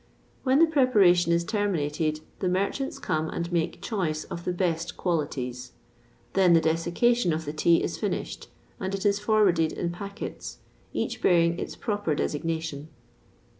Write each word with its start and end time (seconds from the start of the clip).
When 0.41 0.57
the 0.57 0.65
preparation 0.65 1.31
is 1.31 1.43
terminated, 1.43 2.21
the 2.39 2.49
merchants 2.49 2.97
come 2.97 3.29
and 3.29 3.51
make 3.51 3.83
choice 3.83 4.23
of 4.23 4.45
the 4.45 4.51
best 4.51 4.97
qualities; 4.97 5.73
then 6.33 6.53
the 6.53 6.59
desiccation 6.59 7.31
of 7.31 7.45
the 7.45 7.53
tea 7.53 7.83
is 7.83 7.99
finished, 7.99 8.47
and 8.79 8.95
it 8.95 9.05
is 9.05 9.19
forwarded 9.19 9.71
in 9.73 9.91
packets, 9.91 10.57
each 10.91 11.21
bearing 11.21 11.59
its 11.59 11.75
proper 11.75 12.15
designation. 12.15 12.87